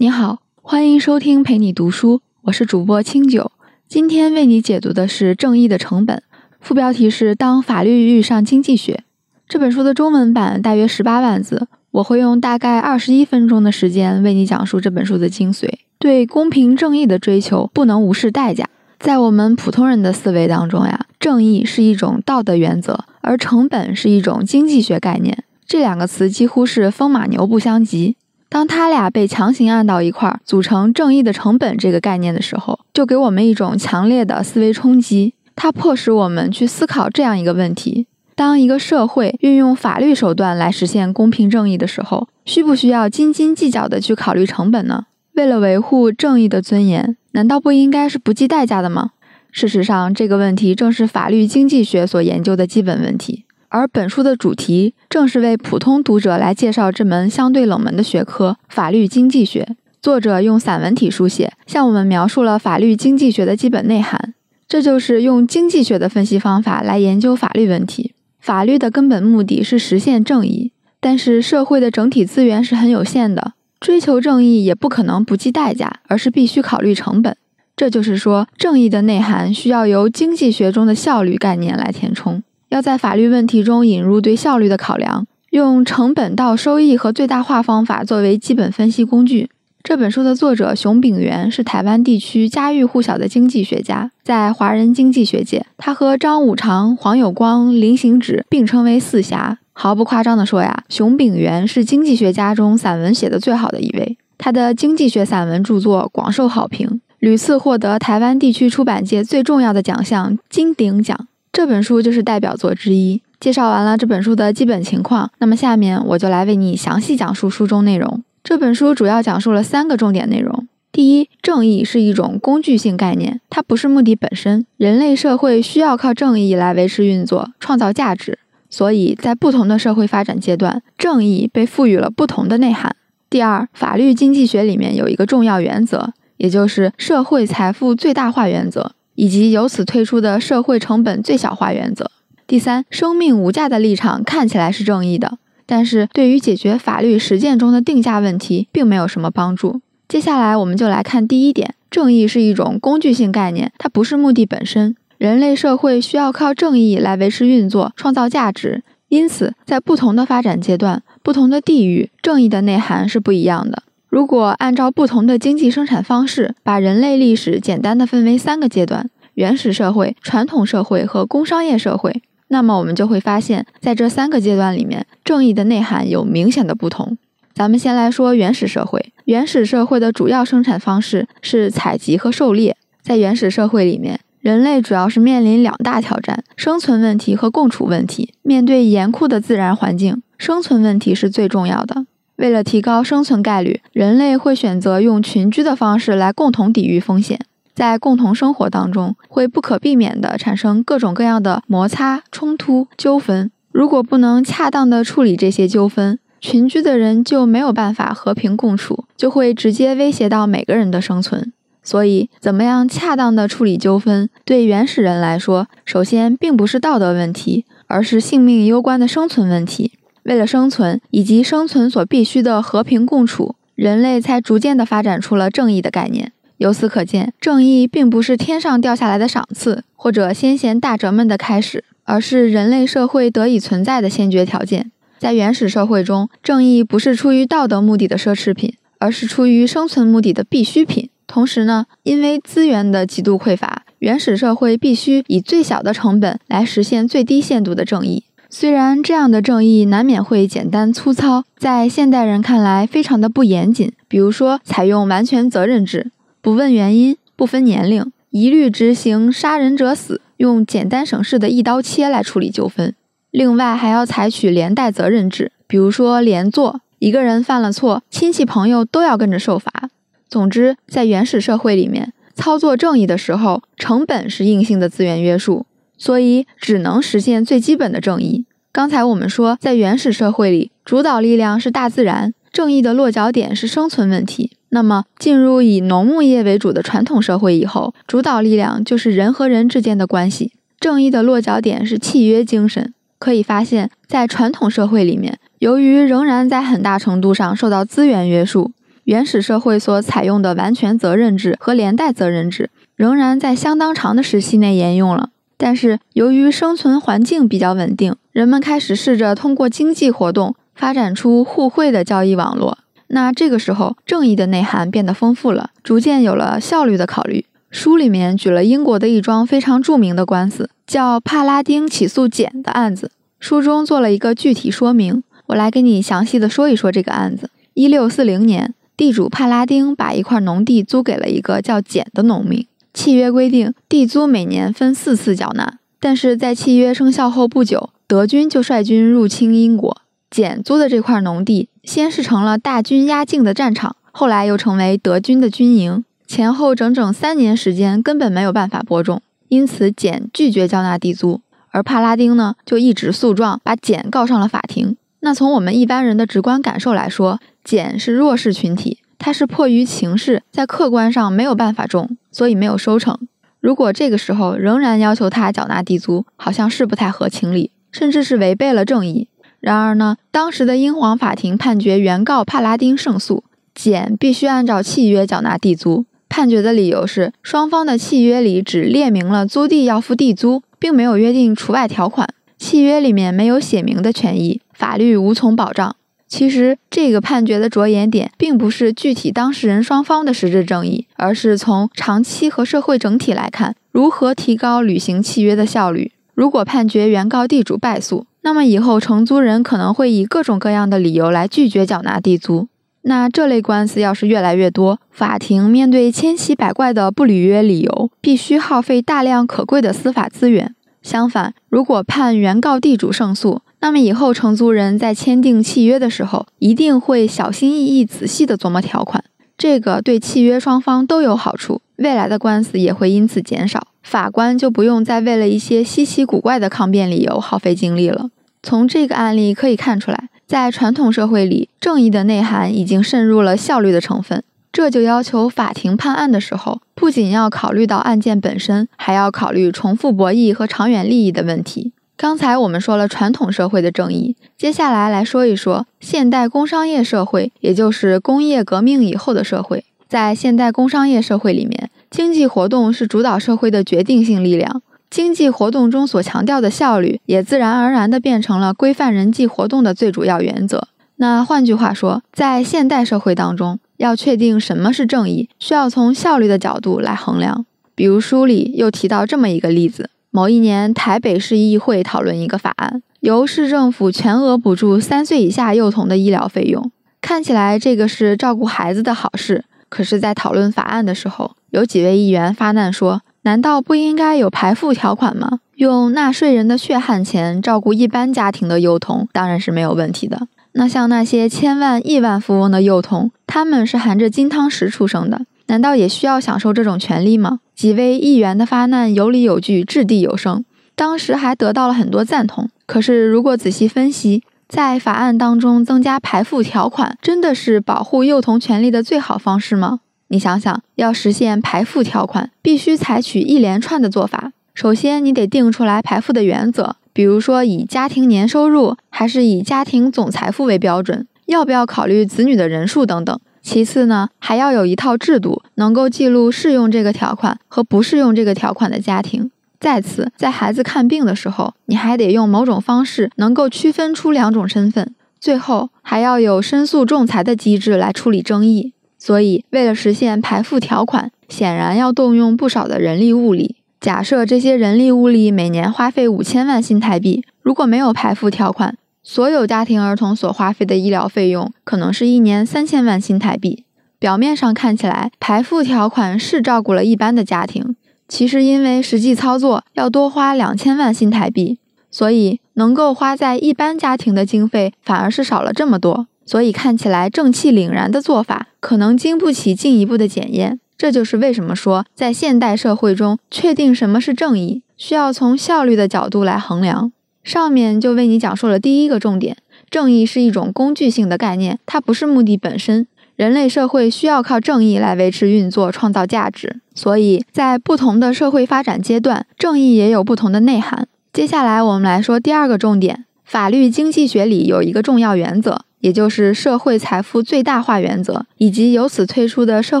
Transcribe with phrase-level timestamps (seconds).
[0.00, 3.50] 你好，欢迎收听陪你读书，我是主播清酒。
[3.88, 6.16] 今天为你解读的是《正义的成本》，
[6.60, 9.02] 副标题是“当法律遇上经济学”。
[9.48, 15.68] 这本书的中文版大约十八万字，我会用大概二十一分钟的时间为你讲述这本书的精髓。
[15.98, 18.68] 对公平正义的追求不能无视代价。
[19.00, 25.42] 在我们普通人的思维当中呀，正义是一种道德原则，而成本是一种经济学概念。
[25.66, 28.14] 这两个词几乎是风马牛不相及。
[28.50, 35.34] 当他俩被强行按到一块儿，组成“正义的成本”这个概念的时候，就给我们一种强烈的思维冲击。
[35.54, 45.06] 它迫使我们去思考这样一个问题：当一个社会运用法律手段来实现公平正义的时候，需不需要斤斤计较地去考虑成本呢？
[45.34, 49.10] 为了维护正义的尊严，难道不应该是不计代价的吗？
[49.50, 53.44] 事实上，这个问题正是法律经济学所研究的基本问题。
[53.70, 59.76] 而本书的主题正是为普通读者来介绍这门相对冷门的学科——法律经济学。
[60.00, 64.32] 作者用散文体书写，向我们描述了法律经济学的基本内涵。
[64.66, 68.14] 这就是用经济学的分析方法来研究法律问题。
[68.38, 77.36] 法律的根本目的是实现正义，但是社会的整体资源是很有限的，追求正义也不可能不计代价，而是必须考虑成本。
[77.76, 82.42] 这就是说，正义的内涵需要由经济学中的效率概念来填充。
[82.68, 89.48] 要在法律问题中引入对效率的考量，用成本到收益和最大化方法作为基本分析工具。
[89.82, 99.58] 这本书的作者熊丙元是台湾地区家喻户晓的经济学家，在华人经济学界，他和张五常、黄有光、林行止并称为四侠。
[99.72, 104.18] 毫不夸张地说呀，熊丙元是经济学家中散文写得最好的一位。
[104.36, 111.28] 他的经济学散文著作广受好评，屡次获得台湾地区出版界最重要的奖项金鼎奖。
[111.58, 113.20] 这本书就是代表作之一。
[113.40, 118.22] 介绍完了这本书的基本情况，那么下面我就来为你详细讲述书中内容。
[118.44, 124.64] 这本书主要讲述了三个重点内容：第一，正义是一种工具性概念，它不是目的本身。
[124.76, 128.38] 人类社会需要靠正义来维持运作、创造价值，
[128.70, 132.94] 所以在不同的社会发展阶段，正义被赋予了不同的内涵。
[133.28, 138.92] 第二，法律经济学里面有一个重要原则，也就是社会财富最大化原则。
[139.18, 142.08] 以及由此推出的社会成本最小化原则。
[142.46, 149.80] 第三，生命无价的立场看起来是正义的，但是对于解决法律实践中的定价问题并没有什么帮助。
[150.06, 154.94] 接下来我们就来看第一点：正义是一种工具性概念，它不是目的本身。
[155.18, 163.82] 人类社会需要靠正义来维持运作、创造价值，因此在不同的发展阶段、不同的地域，正义的内涵是不一样的。
[164.08, 177.18] 如果按照不同的经济生产方式，把人类历史简单的分为三个阶段：原始社会、传统社会和工商业社会，那么我们就会发现，在这三个阶段里面，正义的内涵有明显的不同。
[177.52, 179.12] 咱们先来说原始社会。
[179.26, 182.76] 原始社会的主要生产方式是采集和狩猎。
[183.02, 188.32] 在原始社会里面，人类主要是面临两大挑战：生存问题和共处问题。
[188.42, 192.06] 面对严酷的自然环境，生存问题是最重要的。
[192.38, 197.40] 为了提高生存概率，人类会选择用群居的方式来共同抵御风险。
[197.74, 203.50] 在共同生活当中，会不可避免地产生各种各样的摩擦、冲突、纠纷。
[203.72, 211.52] 如果不能恰当地处理这些纠纷，群居的人就没有办法和平共处，就会直接威胁到每个人的生存。
[211.82, 219.92] 所以，怎么样恰当地处理纠纷，对原始人来说，首先并不是道德问题，而是性命攸关的生存问题。
[220.28, 226.32] 为了生存以及生存所必须的和平共处，人类才逐渐地发展出了正义的概念。
[226.58, 234.92] 由此可见，正义并不是天上掉下来的赏赐，或者先贤大哲们的开始，而是人类社会得以存在的先决条件。
[235.16, 241.08] 在原始社会中，正义不是出于道德目的的奢侈品，而是出于生存目的的必需品。
[241.26, 248.24] 同时呢，因为资源的极度匮乏，原始社会必须以最小的成本来实现最低限度的正义。
[248.50, 253.92] 虽然这样的正义难免会简单粗糙，在现代人看来非常的不严谨。
[254.08, 256.10] 比如说，采用完全责任制，
[256.40, 262.94] 不问原因，不分年龄，一律执行杀人者死，用简单省事的一刀切来处理纠纷。
[263.30, 269.90] 另外，还要采取连带责任制，比如说连坐，一个人犯了错，亲戚朋友都要跟着受罚。
[270.26, 275.66] 总之，在原始社会里面，操作正义的时候，成本是硬性的资源约束。
[275.98, 278.46] 所以只能实现最基本的正义。
[278.72, 284.52] 刚才我们说，在原始社会里，主导力量是大自然，正义的落脚点是生存问题。
[284.70, 292.92] 那么，进入以农牧业为主的传统社会以后，主导力量就是人和人之间的关系，正义的落脚点是契约精神。
[293.18, 298.70] 可以发现，在传统社会里面，由于仍然在很大程度上受到资源约束，
[299.04, 305.30] 原始社会所采用的完全责任制和连带责任制，仍然在相当长的时期内沿用了。
[305.58, 312.78] 但是，由于生存环境比较稳定，人们开始试着通过经济活动发展出互惠的交易网络。
[313.08, 317.44] 那这个时候，正义的内涵变得丰富了，逐渐有了效率的考虑。
[317.70, 323.10] 书里面举了英国的一桩非常著名的官司，叫帕拉丁起诉简的案子。
[323.40, 327.50] 书中做了一个具体说明，我来给你详细的说一说这个案子。
[327.74, 332.66] 一六四零年，地主帕拉丁把一块农地租给了一个叫简的农民。
[332.92, 335.78] 契约规定，地租每年分四次缴纳。
[336.00, 340.00] 但是在契约生效后不久，德军就率军入侵英国。
[340.30, 346.04] 简租的这块农地，先是成了大军压境的战场，后来又成为德军的军营。
[346.26, 351.40] 前后整整三年时间，根本没有办法播种，因此简拒绝交纳地租。
[351.70, 354.96] 而帕拉丁呢，就一纸诉状把简告上了法庭。
[355.20, 363.18] 那从我们一般人的直观感受来说，简是弱势群体，他是迫于情势，在客观上没有办法种，所以没有收成。
[363.58, 369.26] 如果这个时候仍然要求他缴纳地租，好像是不太合情理，甚至是违背了正义。
[369.58, 373.42] 然而呢，当时的英皇法庭判决原告帕拉丁胜诉，
[373.74, 376.04] 简必须按照契约缴纳地租。
[376.28, 380.62] 判决的理由是，双方的契约里只列明了租地要付地租。
[380.80, 385.96] 并没有约定除外条款，契约里面没有写明的权益，法律无从保障。
[386.28, 396.12] 其实这个判决的着眼点并不是具体当事人双方的实质正义，而是从长期和社会整体来看，如何提高履行契约的效率。
[396.34, 402.68] 如果判决原告地主败诉，那么以后承租人可能会以各种各样的理由来拒绝缴纳地租。
[403.02, 410.74] 那这类官司要是越来越多，法庭面对千奇百怪的不履约理由，必须耗费大量可贵的司法资源。
[411.00, 419.24] 相反，如果判原告地主胜诉，那么以后承租人在签订契约的时候，一定会小心翼翼、仔细地琢磨条款，
[419.56, 428.30] 这个对契约双方都有好处，未来的官司也会因此减少，法官就不用再为了一些稀奇古怪的抗辩理由耗费精力了。
[428.62, 430.28] 从这个案例可以看出来。
[430.48, 434.42] 在传统社会里，正义的内涵已经渗入了效率的成分，
[434.72, 441.92] 这就要求法庭判案的时候，不仅要考虑到案件本身，还要考虑重复博弈和长远利益的问题。
[442.18, 449.84] 刚才我们说了传统社会的正义，接下来来说一说现代工商业社会，也就是工业革命以后的社会。
[450.08, 454.82] 在现代工商业社会里面，经济活动是主导社会的决定性力量。
[455.08, 460.88] 经济活动中所强调的效率，也自然而然地变成了规范人际活动的最主要原则。
[461.18, 467.64] 那换句话说，在现代社会当中，要确定什么是正义，需要从效率的角度来衡量。
[467.94, 476.92] 比如书里又提到这么一个例子：某一年，台北市议会讨论一个法案，由市政府全额补助三岁以下幼童的医疗费用。
[477.20, 483.22] 看起来这个是照顾孩子的好事，可是，在讨论法案的时候，有几位议员发难说。
[483.42, 485.58] 难道不应该有排付条款吗？
[485.74, 490.46] 用纳税人的血汗钱照顾一般家庭的幼童，当然是没有问题的。
[490.74, 497.60] 那像那些千万亿万富翁的幼童，他们是含着金汤匙出生的，难道也需要享受这种权利吗？
[497.74, 500.64] 几位议员的发难有理有据，掷地有声，
[500.96, 502.68] 当时还得到了很多赞同。
[502.86, 510.00] 可是，如果仔细分析，在法案当中增加排付条款，真的是保护幼童权利的最好方式吗？
[510.28, 514.52] 你想想，要实现排付条款，必须采取一连串的做法。
[514.74, 523.38] 首先，你得定出来排付的原则，比如说以家庭年收入还是以家庭总财富为标准，要不要考虑子女的人数等等。
[523.68, 529.50] 其次呢，还要有一套制度，能够记录适用这个条款和不适用这个条款的家庭。
[529.78, 535.14] 再次，在孩子看病的时候，你还得用某种方式能够区分出两种身份。
[535.38, 538.94] 最后，还要有申诉仲裁的机制来处理争议。
[539.18, 543.76] 所以，为了实现排付条款，显然要动用不少的人力物力。
[544.00, 548.96] 假设这些人力物力每年花费五千万新台币，如果没有排付条款，
[549.30, 553.84] 所有家庭儿童所花费的医疗费用可能是一年三千万新台币。
[554.18, 557.94] 表面上看起来，排付条款是照顾了一般的家庭，
[558.26, 561.78] 其实因为实际操作要多花两千万新台币，
[562.10, 566.26] 所以能够花在一般家庭的经费反而是少了这么多。
[566.46, 570.80] 所以看起来正气凛然的做法，可能经不起进一步的检验。
[570.96, 577.12] 这就是为什么说，在现代社会中，确定什么是正义，需要从效率的角度来衡量。
[577.48, 579.56] 上面就为你讲述了第一个重点：
[579.88, 583.06] 正义是一种工具性的概念，它不是目的本身。
[583.36, 586.80] 人类社会需要靠正义来维持运作、创造价值。
[586.94, 591.08] 所以在不同的社会发展阶段，正义也有不同的内涵。
[591.32, 595.86] 接下来我们来说第二个重点：法律经济学里有一个重要原则。
[596.00, 600.00] 也就是社会财富最大化原则，以及由此推出的社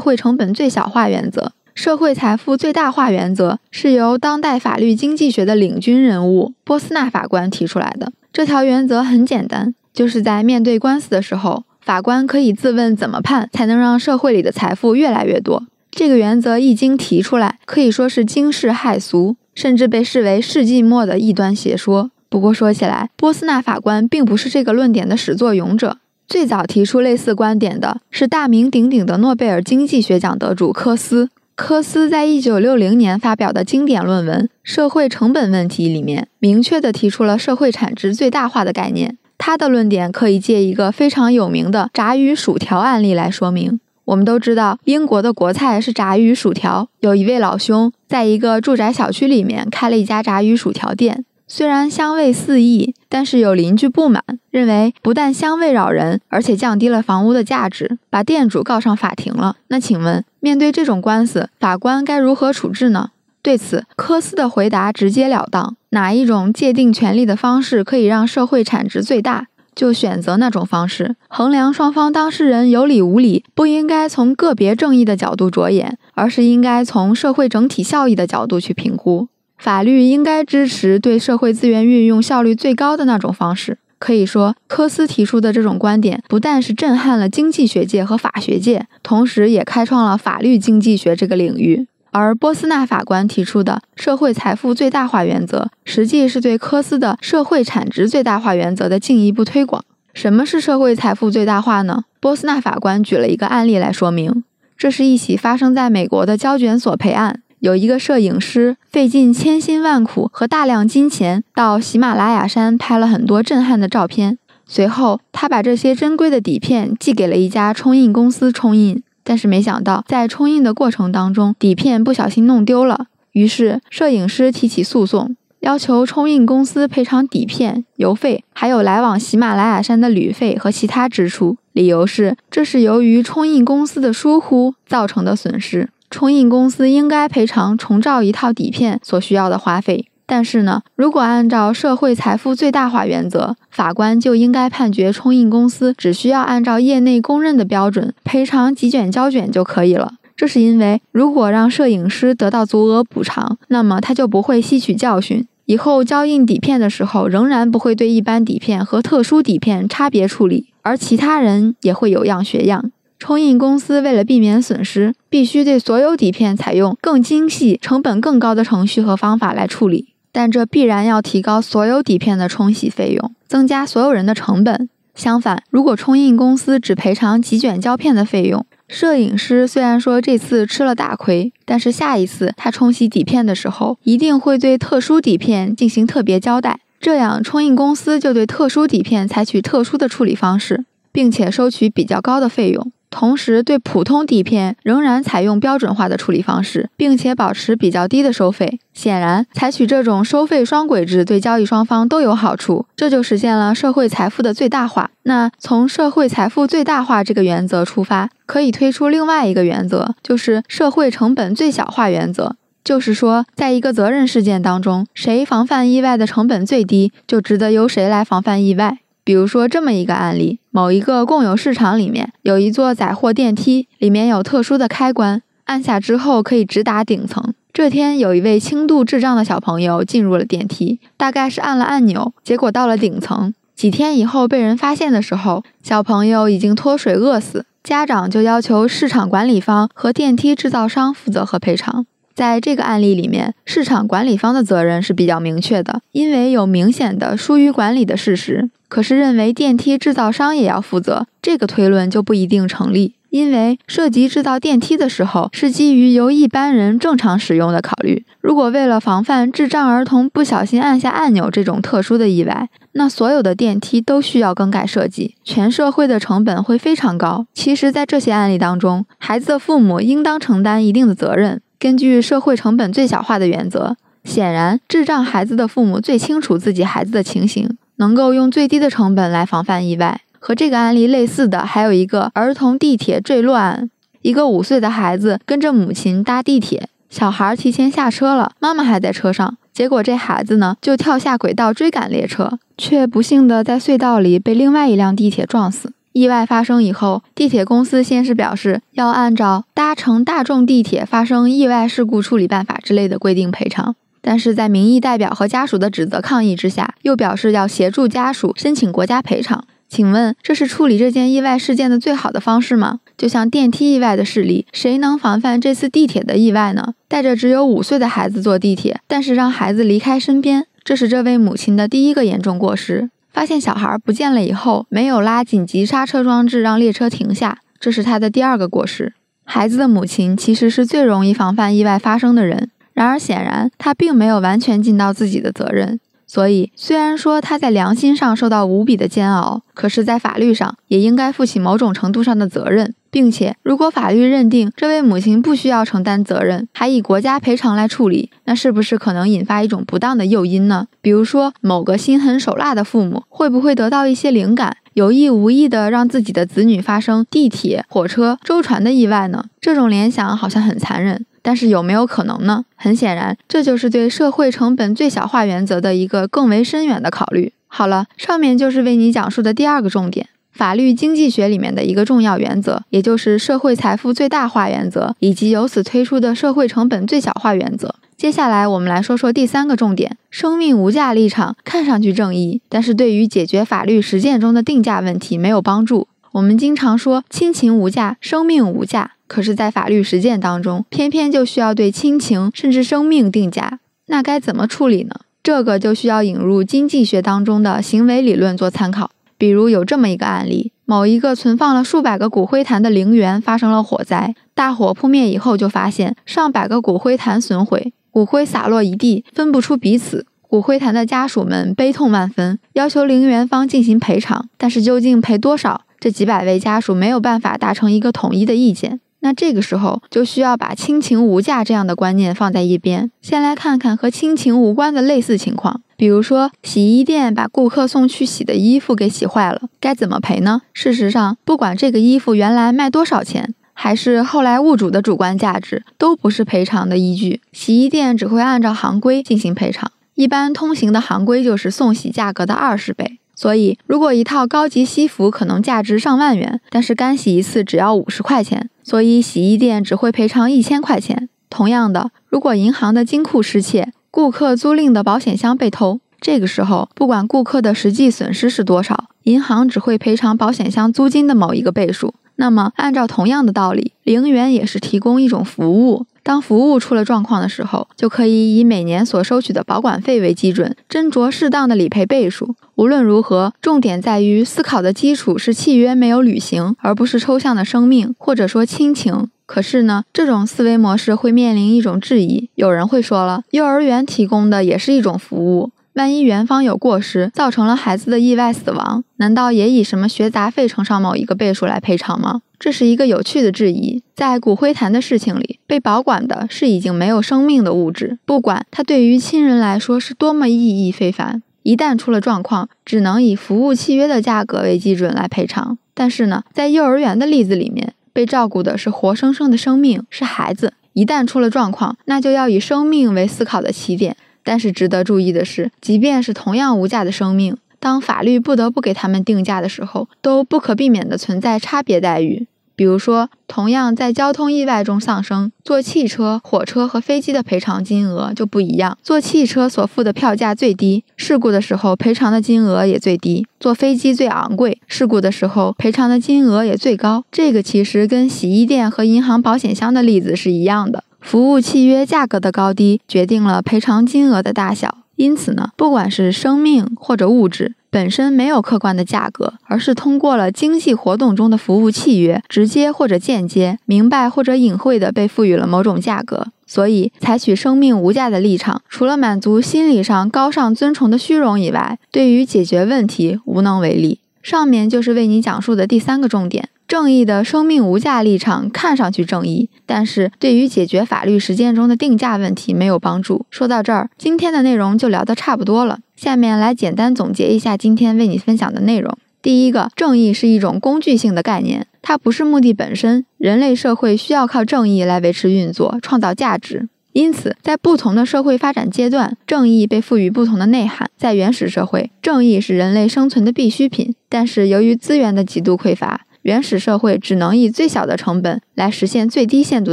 [0.00, 1.50] 会成本最小化原则。
[1.78, 8.12] 社会财富最大化原则是由当代法律经济学的领军人物波斯纳法官提出来的。
[8.32, 15.68] 这条原则很简单，就是在面对官司的时候，法官可以自问怎么判才能让社会里的财富越来越多。
[15.92, 22.10] 这个原则一经提出来，可以说是惊世骇俗，甚至被视为世纪末的异端邪说。
[22.28, 31.30] 不过说起来，波斯纳法官并不是这个论点的始作俑者，最早提出类似观点的是大名鼎鼎的诺贝尔经济学奖得主科斯。
[31.58, 39.18] 科斯在一九六零年发表的经典论文《社会成本问题》里面，明确地提出了社会产值最大化的概念。
[39.36, 43.80] 他的论点可以借一个非常有名的炸鱼薯条案例来说明。
[44.04, 46.88] 我们都知道，英国的国菜是炸鱼薯条。
[47.00, 51.24] 有一位老兄在一个住宅小区里面开了一家炸鱼薯条店。
[51.48, 59.56] 虽然香味四溢，但是有邻居不满，认为不但香味扰人，而且降低了房屋的价值，把店主告上法庭了。
[59.68, 63.10] 那请问，面对这种官司，法官该如何处置呢？
[63.42, 71.16] 对此，科斯的回答直截了当：哪一种界定权利的方式可以让社会产值最大，就选择那种方式。
[71.28, 79.28] 衡量双方当事人有理无理，不应该从个别正义的角度着眼，而是应该从社会整体效益的角度去评估。
[79.56, 83.78] 法律应该支持对社会资源运用效率最高的那种方式。
[83.98, 91.86] 可以说，科斯提出的这种观点不但是震撼了经济学界和法学界，同时也开创了法律经济学这个领域。
[92.10, 99.84] 而波斯纳法官提出的社会财富最大化原则，实际是对科斯的社会产值最大化原则的进一步推广。
[100.14, 102.04] 什么是社会财富最大化呢？
[102.18, 104.42] 波斯纳法官举了一个案例来说明，
[104.76, 107.42] 这是一起发生在美国的胶卷索赔案。
[107.60, 114.38] 有一个摄影师费尽千辛万苦和大量金钱，到喜马拉雅山拍了很多震撼的照片。
[114.66, 123.06] 随后，他把这些珍贵的底片寄给了一家冲印公司冲印，但是没想到在冲印的过程当中，底片不小心弄丢了。
[123.32, 131.56] 于是，摄影师提起诉讼，要求冲印公司赔偿底片、邮费，还有来往喜马拉雅山的旅费和其他支出。
[131.72, 135.88] 理由是，这是由于冲印公司的疏忽造成的损失。
[136.10, 150.14] 冲印公司应该赔偿重照一套底片所需要的花费，但是呢，如果按照社会财富最大化原则，法官就应该判决冲印公司只需要按照业内公认的标准赔偿几卷胶卷就可以了。
[150.36, 162.90] 这是因为，如果让摄影师得到足额补偿，那么他就不会吸取教训，以后胶印底片的时候仍然不会对一般底片和特殊底片差别处理，而其他人也会有样学样。
[163.18, 174.88] 冲印公司为了避免损失，必须对所有底片采用更精细、成本更高的程序和方法来处理，但这必然要提高所有底片的冲洗费用，增加所有人的成本。
[175.16, 192.92] 相反，如果冲印公司只赔偿几卷胶片的费用，摄影师虽然说这次吃了大亏，但是下一次他冲洗底片的时候，一定会对特殊底片进行特别交代，这样冲印公司就对特殊底片采取特殊的处理方式，并且收取比较高的费用。
[193.10, 198.78] 同时，对普通底片仍然采用标准化的处理方式，并且保持比较低的收费。
[198.92, 205.10] 显然，采取这种收费双轨制对交易双方都有好处，这就实现了社会财富的最大化。
[205.22, 212.56] 那从社会财富最大化这个原则出发，可以推出另外一个原则，就是社会成本最小化原则。
[212.84, 218.98] 就是说，在一个责任事件当中，谁防范意外的成本最低，就值得由谁来防范意外。
[219.28, 227.52] 比如说这么一个案例：某一个共有市场里面有一座载货电梯，里面有特殊的开关，按下之后可以直达顶层。
[227.70, 233.52] 这天，有一位轻度智障的小朋友进入了电梯，大概是按了按钮，结果到了顶层。
[233.76, 242.06] 几天以后被人发现的时候，小朋友已经脱水饿死，家长就要求市场管理方和电梯制造商负责和赔偿。
[242.38, 248.70] 在这个案例里面，市场管理方的责任是比较明确的，因为有明显的疏于管理的事实。
[248.86, 258.24] 可是认为电梯制造商也要负责，这个推论就不一定成立，因为涉及制造电梯的时候，是基于由一般人正常使用的考虑。
[258.40, 267.46] 如果为了防范智障儿童不小心按下按钮这种特殊的意外，那所有的电梯都需要更改设计，全社会的成本会非常高。
[267.52, 271.60] 其实，在这些案例当中，孩子的父母应当承担一定的责任。
[271.80, 273.94] 根据社会成本最小化的原则，
[274.24, 280.20] 显然智障孩子的父母最清楚自己孩子的情形，能够用最低的成本来防范意外。
[280.40, 283.88] 和这个案例类似的，还有一个儿童地铁坠落案。
[284.22, 289.56] 一个五岁的孩子跟着母亲搭地铁，小孩提前下车了，妈妈还在车上。
[289.72, 295.92] 结果这孩子呢就跳下轨道追赶列车，却不幸的在隧道里被另外一辆地铁撞死。
[296.12, 309.64] 意外发生以后，地铁公司先是表示要按照搭乘大众地铁发生意外事故处理办法之类的规定赔偿，但是在民意代表和家属的指责抗议之下，又表示要协助家属申请国家赔偿。
[309.88, 313.00] 请问这是处理这件意外事件的最好的方式吗？
[313.16, 316.92] 就像电梯意外的事例，谁能防范这次地铁的意外呢？
[317.08, 323.08] 带着只有五岁的孩子坐地铁，但是让孩子离开身边，这是这位母亲的第一个严重过失。
[323.32, 329.14] 发现小孩不见了以后，没有拉紧急刹车装置让列车停下，这是他的第二个过失。
[329.44, 336.00] 孩子的母亲其实是最容易防范意外发生的人，然而显然他并没有完全尽到自己的责任。
[336.28, 342.94] 所以，虽然说他在良心上受到无比的煎熬，可是，在法律上也应该负起某种程度上的责任。
[343.10, 350.88] 并且，如果法律认定这位母亲不需要承担责任，还以国家赔偿来处理，那是不是可能引发一种不当的诱因呢？
[351.00, 359.46] 比如说，某个心狠手辣的父母会不会得到一些灵感，有意无意的让自己的子女发生地铁、火车、舟船的意外呢？
[359.58, 362.66] 这种联想好像很残忍，但是有没有可能呢？
[362.76, 367.54] 很显然，这就是对社会成本最小化原则的一个更为深远的考虑。
[367.68, 370.28] 好了，上面就是为你讲述的第二个重点。
[370.52, 377.94] 法律经济学里面的一个重要原则，也就是社会财富最大化原则，以及由此推出的社会成本最小化原则。
[378.14, 386.08] 接下来，我们来说说第三个重点：生命无价立场看上去正义，但是对于解决法律实践中的定价问题没有帮助。
[386.32, 393.78] 我们经常说亲情无价，生命无价，可是，在法律实践当中，偏偏就需要对亲情甚至生命定价。
[394.06, 395.14] 那该怎么处理呢？
[395.42, 399.10] 这个就需要引入经济学当中的行为理论做参考。
[399.36, 410.26] 比如有这么一个案例：某一个存放了数百个骨灰坛的陵园发生了火灾，大火扑灭以后，就发现上百个骨灰坛损毁，骨灰洒落一地，分不出彼此。
[410.40, 419.00] 骨灰坛的家属们悲痛万分，要求陵园方进行赔偿，但是究竟赔多少，这几百位家属没有办法达成一个统一的意见。
[419.20, 425.82] 那这个时候就需要把亲情无价这样的观念放在一边，先来看看和亲情无关的类似情况。
[425.96, 430.62] 比如说，洗衣店把顾客送去洗的衣服给洗坏了，该怎么赔呢？
[430.72, 437.40] 事实上，不管这个衣服原来卖多少钱，还是后来物主的主观价值，都不是赔偿的依据。
[437.52, 443.18] 洗衣店只会按照行规进行赔偿，一般通行的行规就是送洗价格的二十倍。
[443.40, 451.28] 所以，如果一套高级西服可能价值上万元，但是干洗一次只要五十块钱，所以洗衣店只会赔偿一千块钱。
[451.48, 462.14] 同样的，如果银行的金库失窃，顾客租赁的保险箱被偷，这个时候不管顾客的实际损失是多少，银行只会赔偿保险箱租金的某一个倍数。
[462.34, 466.06] 那么，按照同样的道理，零元也是提供一种服务。
[466.28, 472.54] 当服务出了状况的时候，就可以以每年所收取的保管费为基准，斟酌适当的理赔倍数。
[472.74, 479.30] 无论如何，重点在于思考的基础是契约没有履行，而不是抽象的生命或者说亲情。
[479.46, 482.50] 可是呢，这种思维模式会面临一种质疑。
[482.56, 492.42] 有人会说了，幼儿园提供的也是一种服务，万一园方有过失，造成了孩子的意外死亡，难道也以什么学杂费乘上某一个倍数来赔偿吗？
[492.56, 494.00] 这是一个有趣的质疑。
[494.14, 505.78] 在骨灰坛的事情里，被保管的是已经没有生命的物质，不管它对于亲人来说是多么意义非凡，一旦出了状况，只能以服务契约的价格为基准来赔偿。
[505.94, 510.74] 但是呢，在幼儿园的例子里面，被照顾的是活生生的生命，是孩子。
[510.92, 514.16] 一旦出了状况，那就要以生命为思考的起点。
[514.48, 522.46] 但是值得注意的是，即便是同样无价的生命，当法律不得不给他们定价的时候，都不可避免地存在差别待遇。
[522.74, 528.96] 比如说，同样在交通意外中丧生，坐汽车、火车和飞机的赔偿金额就不一样。
[529.02, 537.24] 坐汽车所付的票价最低，事故的时候赔偿的金额也最低；坐飞机最昂贵，事故的时候赔偿的金额也最高。
[537.30, 544.98] 这个其实跟洗衣店和银行保险箱的例子是一样的，服务契约价格的高低决定了赔偿金额的大小。
[545.16, 547.74] 因此呢，不管是生命或者物质。
[547.90, 556.48] 本身没有客观的价格，而是通过了经济活动中的服务契约，直接或者间接、明白或者隐晦地被赋予了某种价格。
[556.66, 564.20] 所以，采取生命无价的立场，除了满足心理上高尚尊崇的虚荣以外，对于解决问题无能为力。
[564.42, 566.68] 上面就是为你讲述的第三个重点。
[566.88, 573.44] 正义的生命无价立场看上去正义，但是对于解决法律实践中的定价问题没有帮助。
[573.50, 575.98] 说到这儿，今天的内容就聊得差不多了。
[576.16, 579.14] 下面来简单总结一下今天为你分享的内容。
[579.42, 583.26] 第一个，正义是一种工具性的概念，它不是目的本身。
[583.36, 586.88] 人类社会需要靠正义来维持运作、创造价值。
[587.12, 591.10] 因此，在不同的社会发展阶段，正义被赋予不同的内涵。
[591.18, 599.92] 在原始社会，正义是人类生存的必需品，但是由于资源的极度匮乏，原始社会只能以最小的成本来实现最低限度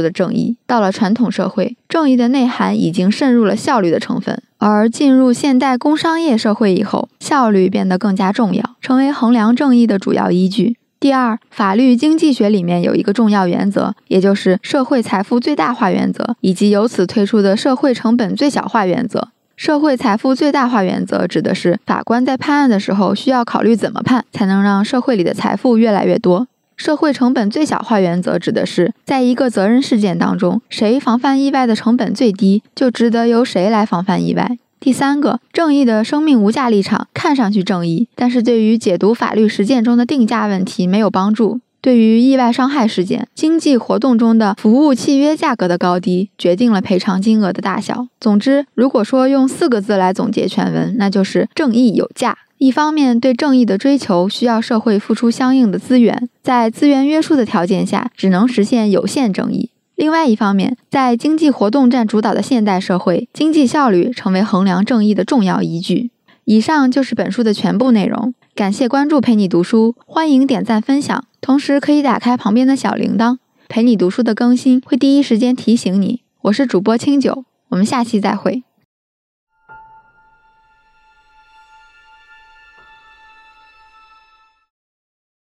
[0.00, 0.56] 的正义。
[0.66, 10.78] 到了传统社会，正义的内涵已经渗入了效率的成分，而进入现代工商业社会以后，效率变得更加重要，成为衡量正义的主要依据。
[10.98, 19.28] 第二，法律经济学里面有一个重要原则，也就是社会财富最大化原则，以及由此推出的社会成本最小化原则。
[19.56, 26.46] 社会财富最大化原则指的是法官在判案的时候需要考虑怎么判才能让社会里的财富越来越多。
[26.76, 34.58] 社会成本最小化原则指的是在一个责任事件当中，谁防范意外的成本最低，就值得由谁来防范意外。
[34.78, 41.60] 第三个，正义的生命无价立场看上去正义，但是对于解读法律实践中的定价问题没有帮助。
[41.80, 48.08] 对于意外伤害事件，经济活动中的服务契约价格的高低决定了赔偿金额的大小。
[48.20, 52.38] 总之，如果说用四个字来总结全文，那就是正义有价。
[52.58, 59.70] 一方面，对正义的追求需要社会付出相应的资源，在资源约束的条件下，只能实现有限正义。
[59.94, 66.10] 另外一方面，在经济活动占主导的现代社会，经济效率成为衡量正义的重要依据。
[66.44, 73.36] 以上就是本书的全部内容，感谢关注陪你读书，欢迎点赞分享，同时可以打开旁边的小铃铛，
[73.68, 76.22] 陪你读书的更新会第一时间提醒你。
[76.40, 78.62] 我是主播清酒，我们下期再会。